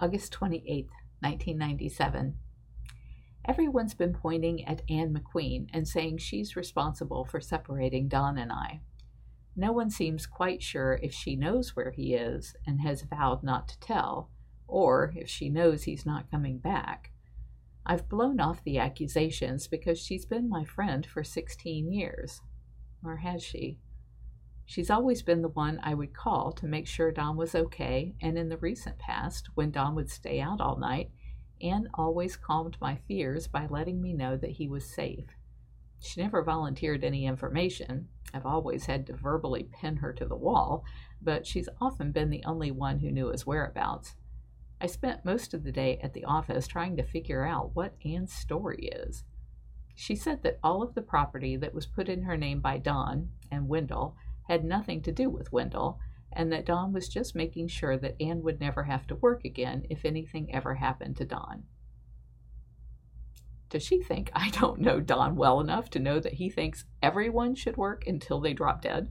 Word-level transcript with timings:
August 0.00 0.32
28, 0.32 0.86
1997. 1.20 2.34
Everyone's 3.46 3.94
been 3.94 4.14
pointing 4.14 4.64
at 4.64 4.82
Anne 4.88 5.14
McQueen 5.14 5.68
and 5.72 5.86
saying 5.86 6.18
she's 6.18 6.56
responsible 6.56 7.24
for 7.24 7.40
separating 7.40 8.08
Don 8.08 8.38
and 8.38 8.50
I. 8.50 8.80
No 9.54 9.70
one 9.70 9.90
seems 9.90 10.26
quite 10.26 10.62
sure 10.62 10.98
if 11.02 11.12
she 11.12 11.36
knows 11.36 11.76
where 11.76 11.92
he 11.92 12.14
is 12.14 12.56
and 12.66 12.80
has 12.80 13.02
vowed 13.02 13.42
not 13.42 13.68
to 13.68 13.78
tell, 13.80 14.30
or 14.66 15.12
if 15.14 15.28
she 15.28 15.48
knows 15.48 15.84
he's 15.84 16.06
not 16.06 16.30
coming 16.30 16.58
back. 16.58 17.12
I've 17.86 18.08
blown 18.08 18.40
off 18.40 18.64
the 18.64 18.78
accusations 18.78 19.68
because 19.68 20.00
she's 20.00 20.24
been 20.24 20.48
my 20.48 20.64
friend 20.64 21.06
for 21.06 21.22
16 21.22 21.92
years. 21.92 22.40
Or 23.04 23.16
has 23.18 23.42
she? 23.42 23.78
She's 24.66 24.90
always 24.90 25.22
been 25.22 25.42
the 25.42 25.48
one 25.48 25.78
I 25.82 25.94
would 25.94 26.14
call 26.14 26.52
to 26.52 26.66
make 26.66 26.86
sure 26.86 27.12
Don 27.12 27.36
was 27.36 27.54
okay, 27.54 28.14
and 28.20 28.38
in 28.38 28.48
the 28.48 28.56
recent 28.56 28.98
past, 28.98 29.50
when 29.54 29.70
Don 29.70 29.94
would 29.94 30.10
stay 30.10 30.40
out 30.40 30.60
all 30.60 30.76
night, 30.78 31.10
Anne 31.60 31.88
always 31.94 32.36
calmed 32.36 32.76
my 32.80 32.96
fears 33.06 33.46
by 33.46 33.66
letting 33.66 34.00
me 34.00 34.12
know 34.12 34.36
that 34.36 34.52
he 34.52 34.68
was 34.68 34.84
safe. 34.84 35.26
She 36.00 36.20
never 36.20 36.42
volunteered 36.42 37.04
any 37.04 37.26
information. 37.26 38.08
I've 38.32 38.46
always 38.46 38.86
had 38.86 39.06
to 39.06 39.14
verbally 39.14 39.68
pin 39.80 39.96
her 39.96 40.12
to 40.14 40.24
the 40.24 40.36
wall, 40.36 40.84
but 41.22 41.46
she's 41.46 41.68
often 41.80 42.10
been 42.10 42.30
the 42.30 42.44
only 42.44 42.70
one 42.70 42.98
who 42.98 43.10
knew 43.10 43.28
his 43.28 43.46
whereabouts. 43.46 44.16
I 44.80 44.86
spent 44.86 45.24
most 45.24 45.54
of 45.54 45.62
the 45.62 45.72
day 45.72 45.98
at 46.02 46.12
the 46.12 46.24
office 46.24 46.66
trying 46.66 46.96
to 46.96 47.02
figure 47.02 47.44
out 47.44 47.74
what 47.74 47.96
Anne's 48.04 48.32
story 48.32 48.86
is. 48.86 49.24
She 49.94 50.16
said 50.16 50.42
that 50.42 50.58
all 50.62 50.82
of 50.82 50.94
the 50.94 51.02
property 51.02 51.56
that 51.56 51.72
was 51.72 51.86
put 51.86 52.08
in 52.08 52.24
her 52.24 52.36
name 52.36 52.60
by 52.60 52.78
Don 52.78 53.30
and 53.50 53.68
Wendell 53.68 54.16
had 54.48 54.64
nothing 54.64 55.02
to 55.02 55.12
do 55.12 55.28
with 55.28 55.52
Wendell, 55.52 55.98
and 56.32 56.52
that 56.52 56.66
Don 56.66 56.92
was 56.92 57.08
just 57.08 57.34
making 57.34 57.68
sure 57.68 57.96
that 57.96 58.20
Anne 58.20 58.42
would 58.42 58.60
never 58.60 58.84
have 58.84 59.06
to 59.06 59.14
work 59.14 59.44
again 59.44 59.84
if 59.88 60.04
anything 60.04 60.52
ever 60.54 60.74
happened 60.74 61.16
to 61.16 61.24
Don. 61.24 61.64
Does 63.70 63.82
she 63.82 64.02
think 64.02 64.30
I 64.34 64.50
don't 64.50 64.80
know 64.80 65.00
Don 65.00 65.36
well 65.36 65.60
enough 65.60 65.90
to 65.90 65.98
know 65.98 66.20
that 66.20 66.34
he 66.34 66.50
thinks 66.50 66.84
everyone 67.02 67.54
should 67.54 67.76
work 67.76 68.06
until 68.06 68.40
they 68.40 68.52
drop 68.52 68.82
dead? 68.82 69.10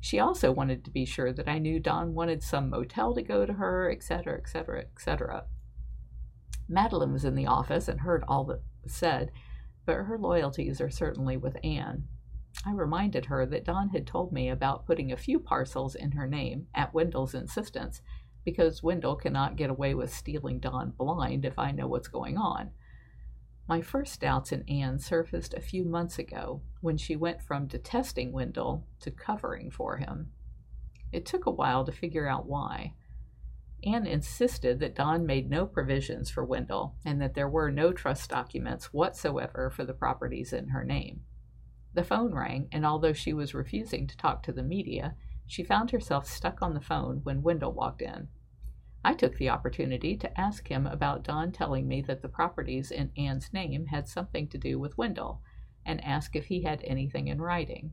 She 0.00 0.20
also 0.20 0.52
wanted 0.52 0.84
to 0.84 0.90
be 0.90 1.04
sure 1.04 1.32
that 1.32 1.48
I 1.48 1.58
knew 1.58 1.80
Don 1.80 2.14
wanted 2.14 2.42
some 2.42 2.70
motel 2.70 3.14
to 3.14 3.22
go 3.22 3.44
to 3.44 3.54
her, 3.54 3.90
etc., 3.90 4.38
etc., 4.38 4.84
etc. 4.94 5.44
Madeline 6.68 7.12
was 7.12 7.24
in 7.24 7.34
the 7.34 7.46
office 7.46 7.88
and 7.88 8.00
heard 8.00 8.22
all 8.28 8.44
that 8.44 8.62
was 8.82 8.92
said, 8.92 9.32
but 9.84 9.94
her 10.04 10.18
loyalties 10.18 10.80
are 10.80 10.90
certainly 10.90 11.36
with 11.36 11.56
Anne. 11.64 12.04
I 12.64 12.72
reminded 12.72 13.26
her 13.26 13.46
that 13.46 13.64
Don 13.64 13.90
had 13.90 14.06
told 14.06 14.32
me 14.32 14.48
about 14.48 14.86
putting 14.86 15.12
a 15.12 15.16
few 15.16 15.38
parcels 15.38 15.94
in 15.94 16.12
her 16.12 16.26
name 16.26 16.66
at 16.74 16.94
Wendell's 16.94 17.34
insistence, 17.34 18.00
because 18.44 18.82
Wendell 18.82 19.16
cannot 19.16 19.56
get 19.56 19.70
away 19.70 19.94
with 19.94 20.14
stealing 20.14 20.60
Don 20.60 20.90
blind 20.90 21.44
if 21.44 21.58
I 21.58 21.72
know 21.72 21.86
what's 21.86 22.08
going 22.08 22.38
on. 22.38 22.70
My 23.68 23.82
first 23.82 24.20
doubts 24.20 24.52
in 24.52 24.62
Anne 24.68 25.00
surfaced 25.00 25.52
a 25.52 25.60
few 25.60 25.84
months 25.84 26.18
ago 26.18 26.62
when 26.80 26.96
she 26.96 27.16
went 27.16 27.42
from 27.42 27.66
detesting 27.66 28.30
Wendell 28.30 28.86
to 29.00 29.10
covering 29.10 29.70
for 29.70 29.96
him. 29.96 30.30
It 31.12 31.26
took 31.26 31.46
a 31.46 31.50
while 31.50 31.84
to 31.84 31.92
figure 31.92 32.28
out 32.28 32.46
why. 32.46 32.94
Anne 33.84 34.06
insisted 34.06 34.78
that 34.80 34.94
Don 34.94 35.26
made 35.26 35.50
no 35.50 35.66
provisions 35.66 36.30
for 36.30 36.44
Wendell 36.44 36.94
and 37.04 37.20
that 37.20 37.34
there 37.34 37.48
were 37.48 37.70
no 37.70 37.92
trust 37.92 38.30
documents 38.30 38.92
whatsoever 38.92 39.70
for 39.70 39.84
the 39.84 39.94
properties 39.94 40.52
in 40.52 40.68
her 40.68 40.84
name. 40.84 41.22
The 41.96 42.04
phone 42.04 42.34
rang, 42.34 42.68
and 42.72 42.84
although 42.84 43.14
she 43.14 43.32
was 43.32 43.54
refusing 43.54 44.06
to 44.06 44.16
talk 44.18 44.42
to 44.42 44.52
the 44.52 44.62
media, 44.62 45.16
she 45.46 45.64
found 45.64 45.92
herself 45.92 46.26
stuck 46.26 46.60
on 46.60 46.74
the 46.74 46.80
phone 46.82 47.20
when 47.22 47.40
Wendell 47.40 47.72
walked 47.72 48.02
in. 48.02 48.28
I 49.02 49.14
took 49.14 49.38
the 49.38 49.48
opportunity 49.48 50.14
to 50.18 50.38
ask 50.38 50.68
him 50.68 50.86
about 50.86 51.22
Don 51.22 51.52
telling 51.52 51.88
me 51.88 52.02
that 52.02 52.20
the 52.20 52.28
properties 52.28 52.90
in 52.90 53.12
Anne's 53.16 53.50
name 53.50 53.86
had 53.86 54.08
something 54.08 54.46
to 54.48 54.58
do 54.58 54.78
with 54.78 54.98
Wendell, 54.98 55.40
and 55.86 56.04
ask 56.04 56.36
if 56.36 56.48
he 56.48 56.64
had 56.64 56.82
anything 56.84 57.28
in 57.28 57.40
writing. 57.40 57.92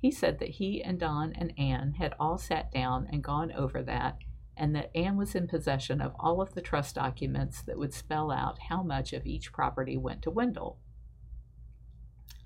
He 0.00 0.10
said 0.10 0.40
that 0.40 0.48
he 0.48 0.82
and 0.82 0.98
Don 0.98 1.32
and 1.34 1.56
Anne 1.56 1.92
had 1.92 2.14
all 2.18 2.38
sat 2.38 2.72
down 2.72 3.06
and 3.12 3.22
gone 3.22 3.52
over 3.52 3.84
that, 3.84 4.18
and 4.56 4.74
that 4.74 4.90
Anne 4.96 5.16
was 5.16 5.36
in 5.36 5.46
possession 5.46 6.00
of 6.00 6.12
all 6.18 6.40
of 6.40 6.54
the 6.54 6.60
trust 6.60 6.96
documents 6.96 7.62
that 7.62 7.78
would 7.78 7.94
spell 7.94 8.32
out 8.32 8.58
how 8.68 8.82
much 8.82 9.12
of 9.12 9.26
each 9.26 9.52
property 9.52 9.96
went 9.96 10.22
to 10.22 10.30
Wendell. 10.32 10.80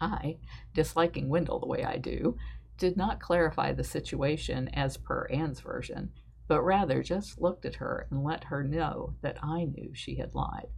I, 0.01 0.39
disliking 0.75 1.29
Wendell 1.29 1.61
the 1.61 1.67
way 1.67 1.85
I 1.85 1.97
do, 1.97 2.37
did 2.79 2.97
not 2.97 3.21
clarify 3.21 3.73
the 3.73 3.85
situation 3.85 4.69
as 4.69 4.97
per 4.97 5.27
Anne's 5.27 5.61
version 5.61 6.11
but 6.53 6.63
rather 6.63 7.03
just 7.03 7.41
looked 7.41 7.65
at 7.65 7.77
her 7.77 8.07
and 8.11 8.23
let 8.23 8.45
her 8.45 8.63
know 8.63 9.15
that 9.23 9.43
I 9.43 9.65
knew 9.65 9.93
she 9.95 10.17
had 10.17 10.35
lied. 10.35 10.69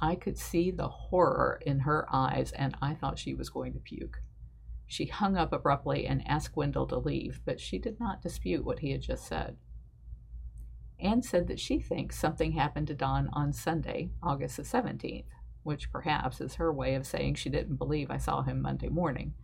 I 0.00 0.14
could 0.14 0.38
see 0.38 0.70
the 0.70 0.88
horror 0.88 1.60
in 1.66 1.80
her 1.80 2.06
eyes, 2.10 2.52
and 2.52 2.74
I 2.80 2.94
thought 2.94 3.18
she 3.18 3.34
was 3.34 3.50
going 3.50 3.74
to 3.74 3.78
puke. 3.78 4.22
She 4.86 5.04
hung 5.04 5.36
up 5.36 5.52
abruptly 5.52 6.06
and 6.06 6.26
asked 6.26 6.56
Wendell 6.56 6.86
to 6.86 6.96
leave, 6.96 7.42
but 7.44 7.60
she 7.60 7.78
did 7.78 8.00
not 8.00 8.22
dispute 8.22 8.64
what 8.64 8.78
he 8.78 8.92
had 8.92 9.02
just 9.02 9.26
said. 9.26 9.58
Anne 10.98 11.20
said 11.20 11.46
that 11.48 11.60
she 11.60 11.78
thinks 11.78 12.18
something 12.18 12.52
happened 12.52 12.86
to 12.86 12.94
Don 12.94 13.28
on 13.34 13.52
Sunday, 13.52 14.08
August 14.22 14.56
the 14.56 14.62
17th, 14.62 15.26
which 15.62 15.90
perhaps 15.90 16.40
is 16.40 16.54
her 16.54 16.72
way 16.72 16.94
of 16.94 17.06
saying 17.06 17.34
she 17.34 17.50
didn't 17.50 17.76
believe 17.76 18.10
I 18.10 18.18
saw 18.18 18.42
him 18.42 18.62
Monday 18.62 18.88
morning. 18.88 19.34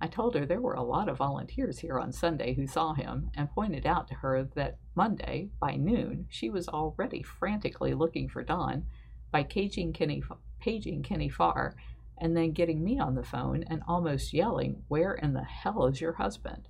I 0.00 0.08
told 0.08 0.34
her 0.34 0.44
there 0.44 0.60
were 0.60 0.74
a 0.74 0.82
lot 0.82 1.08
of 1.08 1.16
volunteers 1.16 1.78
here 1.78 1.98
on 1.98 2.12
Sunday 2.12 2.54
who 2.54 2.66
saw 2.66 2.92
him 2.92 3.30
and 3.34 3.50
pointed 3.50 3.86
out 3.86 4.08
to 4.08 4.14
her 4.16 4.44
that 4.54 4.78
Monday, 4.94 5.50
by 5.58 5.76
noon, 5.76 6.26
she 6.28 6.50
was 6.50 6.68
already 6.68 7.22
frantically 7.22 7.94
looking 7.94 8.28
for 8.28 8.42
Don 8.42 8.84
by 9.30 9.42
caging 9.42 9.92
Kenny, 9.92 10.22
paging 10.60 11.02
Kenny 11.02 11.30
Farr 11.30 11.74
and 12.18 12.36
then 12.36 12.52
getting 12.52 12.82
me 12.82 12.98
on 12.98 13.14
the 13.14 13.22
phone 13.22 13.62
and 13.64 13.82
almost 13.86 14.32
yelling, 14.32 14.82
Where 14.88 15.14
in 15.14 15.32
the 15.32 15.44
hell 15.44 15.86
is 15.86 16.00
your 16.00 16.14
husband? 16.14 16.68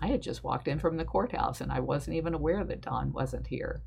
I 0.00 0.08
had 0.08 0.22
just 0.22 0.42
walked 0.42 0.68
in 0.68 0.78
from 0.78 0.96
the 0.96 1.04
courthouse 1.04 1.60
and 1.60 1.70
I 1.70 1.80
wasn't 1.80 2.16
even 2.16 2.34
aware 2.34 2.64
that 2.64 2.80
Don 2.80 3.12
wasn't 3.12 3.48
here. 3.48 3.82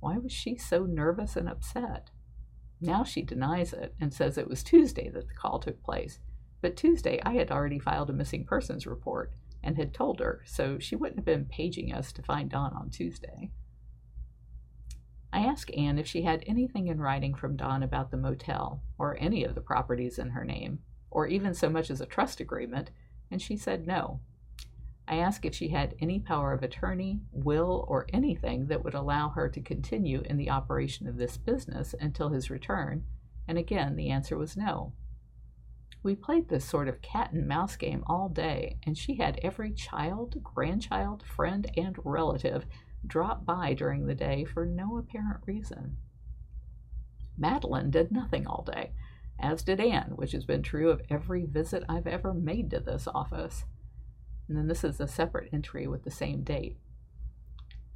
Why 0.00 0.18
was 0.18 0.32
she 0.32 0.56
so 0.56 0.84
nervous 0.84 1.36
and 1.36 1.48
upset? 1.48 2.10
Now 2.80 3.04
she 3.04 3.22
denies 3.22 3.72
it 3.72 3.94
and 4.00 4.12
says 4.12 4.38
it 4.38 4.48
was 4.48 4.62
Tuesday 4.62 5.08
that 5.10 5.28
the 5.28 5.34
call 5.34 5.58
took 5.58 5.82
place 5.82 6.20
but 6.60 6.76
Tuesday, 6.76 7.20
I 7.24 7.34
had 7.34 7.50
already 7.50 7.78
filed 7.78 8.10
a 8.10 8.12
missing 8.12 8.44
persons 8.44 8.86
report 8.86 9.32
and 9.62 9.76
had 9.76 9.94
told 9.94 10.20
her, 10.20 10.42
so 10.44 10.78
she 10.78 10.96
wouldn't 10.96 11.18
have 11.18 11.24
been 11.24 11.44
paging 11.44 11.92
us 11.92 12.12
to 12.12 12.22
find 12.22 12.50
Don 12.50 12.72
on 12.72 12.90
Tuesday. 12.90 13.50
I 15.32 15.40
asked 15.40 15.70
Anne 15.74 15.98
if 15.98 16.06
she 16.06 16.22
had 16.22 16.42
anything 16.46 16.88
in 16.88 17.00
writing 17.00 17.34
from 17.34 17.56
Don 17.56 17.82
about 17.82 18.10
the 18.10 18.16
motel, 18.16 18.82
or 18.96 19.16
any 19.20 19.44
of 19.44 19.54
the 19.54 19.60
properties 19.60 20.18
in 20.18 20.30
her 20.30 20.44
name, 20.44 20.80
or 21.10 21.26
even 21.26 21.54
so 21.54 21.68
much 21.68 21.90
as 21.90 22.00
a 22.00 22.06
trust 22.06 22.40
agreement, 22.40 22.90
and 23.30 23.40
she 23.40 23.56
said 23.56 23.86
no. 23.86 24.20
I 25.10 25.16
asked 25.16 25.46
if 25.46 25.54
she 25.54 25.68
had 25.68 25.94
any 26.00 26.20
power 26.20 26.52
of 26.52 26.62
attorney, 26.62 27.22
will, 27.32 27.86
or 27.88 28.06
anything 28.12 28.66
that 28.66 28.84
would 28.84 28.92
allow 28.92 29.30
her 29.30 29.48
to 29.48 29.60
continue 29.62 30.20
in 30.20 30.36
the 30.36 30.50
operation 30.50 31.08
of 31.08 31.16
this 31.16 31.38
business 31.38 31.94
until 31.98 32.28
his 32.28 32.50
return, 32.50 33.04
and 33.46 33.56
again 33.56 33.96
the 33.96 34.10
answer 34.10 34.36
was 34.36 34.54
no. 34.54 34.92
We 36.02 36.14
played 36.14 36.50
this 36.50 36.66
sort 36.66 36.88
of 36.88 37.00
cat 37.00 37.32
and 37.32 37.48
mouse 37.48 37.74
game 37.74 38.04
all 38.06 38.28
day, 38.28 38.76
and 38.84 38.98
she 38.98 39.14
had 39.14 39.40
every 39.42 39.72
child, 39.72 40.42
grandchild, 40.42 41.24
friend, 41.24 41.70
and 41.74 41.96
relative 42.04 42.66
drop 43.06 43.46
by 43.46 43.72
during 43.72 44.06
the 44.06 44.14
day 44.14 44.44
for 44.44 44.66
no 44.66 44.98
apparent 44.98 45.40
reason. 45.46 45.96
Madeline 47.38 47.90
did 47.90 48.12
nothing 48.12 48.46
all 48.46 48.62
day, 48.62 48.92
as 49.40 49.62
did 49.62 49.80
Anne, 49.80 50.12
which 50.16 50.32
has 50.32 50.44
been 50.44 50.62
true 50.62 50.90
of 50.90 51.00
every 51.08 51.46
visit 51.46 51.82
I've 51.88 52.06
ever 52.06 52.34
made 52.34 52.70
to 52.72 52.80
this 52.80 53.08
office. 53.08 53.64
And 54.48 54.56
then 54.56 54.66
this 54.66 54.84
is 54.84 55.00
a 55.00 55.06
separate 55.06 55.50
entry 55.52 55.86
with 55.86 56.04
the 56.04 56.10
same 56.10 56.42
date. 56.42 56.78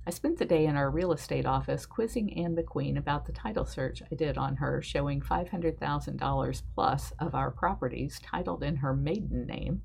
I 0.06 0.10
spent 0.10 0.38
the 0.38 0.44
day 0.44 0.66
in 0.66 0.74
our 0.74 0.90
real 0.90 1.12
estate 1.12 1.46
office 1.46 1.86
quizzing 1.86 2.36
Anne 2.36 2.56
McQueen 2.56 2.98
about 2.98 3.24
the 3.24 3.32
title 3.32 3.64
search 3.64 4.02
I 4.10 4.16
did 4.16 4.36
on 4.36 4.56
her, 4.56 4.82
showing 4.82 5.20
$500,000 5.20 6.62
plus 6.74 7.12
of 7.20 7.34
our 7.36 7.52
properties 7.52 8.20
titled 8.20 8.64
in 8.64 8.76
her 8.76 8.94
maiden 8.94 9.46
name. 9.46 9.82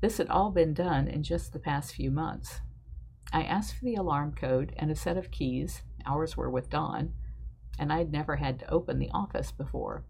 This 0.00 0.18
had 0.18 0.28
all 0.28 0.50
been 0.50 0.74
done 0.74 1.06
in 1.06 1.22
just 1.22 1.52
the 1.52 1.60
past 1.60 1.94
few 1.94 2.10
months. 2.10 2.60
I 3.32 3.44
asked 3.44 3.76
for 3.76 3.84
the 3.84 3.94
alarm 3.94 4.32
code 4.32 4.74
and 4.76 4.90
a 4.90 4.96
set 4.96 5.16
of 5.16 5.30
keys. 5.30 5.82
Ours 6.04 6.36
were 6.36 6.50
with 6.50 6.70
Don, 6.70 7.14
and 7.78 7.92
I'd 7.92 8.10
never 8.10 8.36
had 8.36 8.58
to 8.60 8.70
open 8.70 8.98
the 8.98 9.10
office 9.10 9.52
before. 9.52 10.04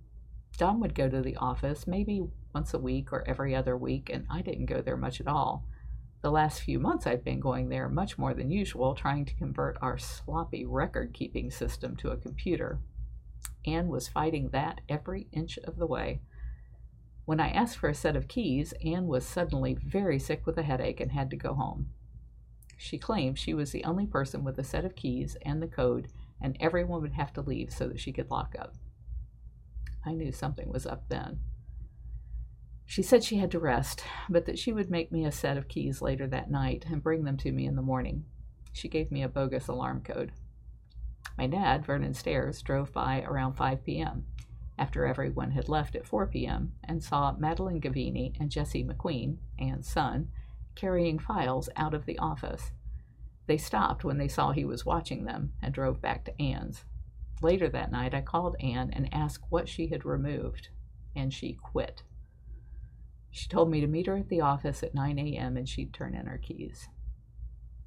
Don 0.56 0.80
would 0.80 0.94
go 0.94 1.08
to 1.10 1.20
the 1.20 1.36
office 1.36 1.86
maybe 1.86 2.22
once 2.54 2.74
a 2.74 2.78
week 2.78 3.12
or 3.12 3.26
every 3.26 3.54
other 3.54 3.76
week, 3.76 4.10
and 4.12 4.26
I 4.30 4.42
didn't 4.42 4.66
go 4.66 4.80
there 4.80 4.96
much 4.96 5.20
at 5.20 5.28
all. 5.28 5.64
The 6.20 6.30
last 6.30 6.62
few 6.62 6.78
months, 6.78 7.06
I've 7.06 7.24
been 7.24 7.40
going 7.40 7.68
there 7.68 7.88
much 7.88 8.18
more 8.18 8.34
than 8.34 8.50
usual, 8.50 8.94
trying 8.94 9.24
to 9.26 9.34
convert 9.34 9.78
our 9.80 9.98
sloppy 9.98 10.64
record 10.64 11.14
keeping 11.14 11.50
system 11.50 11.94
to 11.96 12.10
a 12.10 12.16
computer. 12.16 12.80
Anne 13.64 13.88
was 13.88 14.08
fighting 14.08 14.48
that 14.50 14.80
every 14.88 15.28
inch 15.32 15.58
of 15.58 15.76
the 15.76 15.86
way. 15.86 16.20
When 17.24 17.40
I 17.40 17.50
asked 17.50 17.76
for 17.76 17.88
a 17.88 17.94
set 17.94 18.16
of 18.16 18.26
keys, 18.26 18.72
Anne 18.84 19.06
was 19.06 19.26
suddenly 19.26 19.74
very 19.74 20.18
sick 20.18 20.46
with 20.46 20.56
a 20.58 20.62
headache 20.62 20.98
and 20.98 21.12
had 21.12 21.30
to 21.30 21.36
go 21.36 21.54
home. 21.54 21.90
She 22.76 22.96
claimed 22.96 23.38
she 23.38 23.54
was 23.54 23.70
the 23.70 23.84
only 23.84 24.06
person 24.06 24.44
with 24.44 24.58
a 24.58 24.64
set 24.64 24.84
of 24.84 24.96
keys 24.96 25.36
and 25.42 25.60
the 25.60 25.66
code, 25.66 26.08
and 26.40 26.56
everyone 26.58 27.02
would 27.02 27.12
have 27.12 27.32
to 27.34 27.42
leave 27.42 27.72
so 27.72 27.86
that 27.88 28.00
she 28.00 28.12
could 28.12 28.30
lock 28.30 28.54
up. 28.58 28.74
I 30.06 30.14
knew 30.14 30.32
something 30.32 30.70
was 30.70 30.86
up 30.86 31.08
then. 31.08 31.40
She 32.90 33.02
said 33.02 33.22
she 33.22 33.36
had 33.36 33.50
to 33.50 33.58
rest, 33.58 34.02
but 34.30 34.46
that 34.46 34.58
she 34.58 34.72
would 34.72 34.90
make 34.90 35.12
me 35.12 35.26
a 35.26 35.30
set 35.30 35.58
of 35.58 35.68
keys 35.68 36.00
later 36.00 36.26
that 36.28 36.50
night 36.50 36.86
and 36.90 37.02
bring 37.02 37.24
them 37.24 37.36
to 37.36 37.52
me 37.52 37.66
in 37.66 37.76
the 37.76 37.82
morning. 37.82 38.24
She 38.72 38.88
gave 38.88 39.12
me 39.12 39.22
a 39.22 39.28
bogus 39.28 39.68
alarm 39.68 40.00
code. 40.00 40.32
My 41.36 41.46
dad, 41.48 41.84
Vernon 41.84 42.14
Stairs, 42.14 42.62
drove 42.62 42.90
by 42.94 43.20
around 43.20 43.56
5 43.56 43.84
p.m. 43.84 44.24
after 44.78 45.04
everyone 45.04 45.50
had 45.50 45.68
left 45.68 45.96
at 45.96 46.06
4 46.06 46.28
p.m. 46.28 46.72
and 46.82 47.04
saw 47.04 47.36
Madeline 47.36 47.82
Gavini 47.82 48.32
and 48.40 48.50
Jesse 48.50 48.82
McQueen, 48.82 49.36
Anne's 49.58 49.86
son, 49.86 50.30
carrying 50.74 51.18
files 51.18 51.68
out 51.76 51.92
of 51.92 52.06
the 52.06 52.18
office. 52.18 52.70
They 53.46 53.58
stopped 53.58 54.02
when 54.02 54.16
they 54.16 54.28
saw 54.28 54.52
he 54.52 54.64
was 54.64 54.86
watching 54.86 55.24
them 55.26 55.52
and 55.60 55.74
drove 55.74 56.00
back 56.00 56.24
to 56.24 56.40
Anne's. 56.40 56.86
Later 57.42 57.68
that 57.68 57.92
night, 57.92 58.14
I 58.14 58.22
called 58.22 58.56
Ann 58.60 58.88
and 58.94 59.12
asked 59.12 59.44
what 59.50 59.68
she 59.68 59.88
had 59.88 60.06
removed, 60.06 60.70
and 61.14 61.34
she 61.34 61.52
quit. 61.52 62.02
She 63.30 63.48
told 63.48 63.70
me 63.70 63.80
to 63.80 63.86
meet 63.86 64.06
her 64.06 64.16
at 64.16 64.28
the 64.28 64.40
office 64.40 64.82
at 64.82 64.94
9 64.94 65.18
a.m. 65.18 65.56
and 65.56 65.68
she'd 65.68 65.92
turn 65.92 66.14
in 66.14 66.26
her 66.26 66.38
keys. 66.38 66.88